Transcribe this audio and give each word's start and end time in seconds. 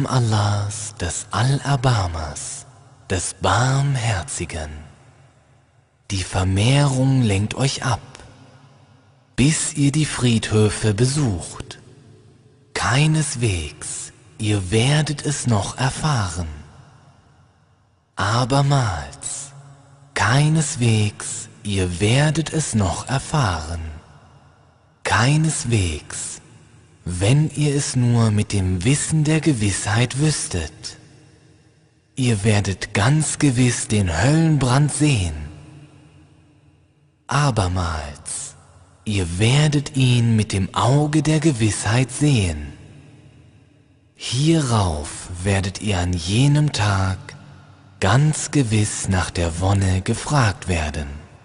Namen 0.00 0.06
Allahs, 0.06 0.94
des 0.98 1.26
Allerbarmers, 1.30 2.64
des 3.10 3.34
Barmherzigen. 3.34 4.70
Die 6.10 6.22
Vermehrung 6.22 7.22
lenkt 7.22 7.54
euch 7.54 7.84
ab, 7.84 8.00
bis 9.36 9.74
ihr 9.74 9.92
die 9.92 10.06
Friedhöfe 10.06 10.94
besucht. 10.94 11.80
Keineswegs, 12.72 14.12
ihr 14.38 14.70
werdet 14.70 15.26
es 15.26 15.46
noch 15.46 15.76
erfahren. 15.76 16.48
Abermals, 18.16 19.52
keineswegs, 20.14 21.48
ihr 21.62 22.00
werdet 22.00 22.52
es 22.52 22.74
noch 22.74 23.06
erfahren. 23.08 23.82
Keineswegs, 25.04 26.40
wenn 27.04 27.50
ihr 27.56 27.74
es 27.74 27.96
nur 27.96 28.30
mit 28.30 28.52
dem 28.52 28.84
Wissen 28.84 29.24
der 29.24 29.40
Gewissheit 29.40 30.18
wüsstet. 30.18 30.98
Ihr 32.16 32.44
werdet 32.44 32.92
ganz 32.92 33.38
gewiss 33.38 33.88
den 33.88 34.22
Höllenbrand 34.22 34.92
sehen. 34.92 35.34
Abermals, 37.26 38.54
ihr 39.04 39.38
werdet 39.38 39.96
ihn 39.96 40.36
mit 40.36 40.52
dem 40.52 40.74
Auge 40.74 41.22
der 41.22 41.40
Gewissheit 41.40 42.10
sehen. 42.10 42.72
Hierauf 44.14 45.30
werdet 45.42 45.80
ihr 45.80 45.98
an 45.98 46.12
jenem 46.12 46.72
Tag 46.72 47.18
ganz 48.00 48.50
gewiss 48.50 49.08
nach 49.08 49.30
der 49.30 49.60
Wonne 49.60 50.02
gefragt 50.02 50.68
werden. 50.68 51.19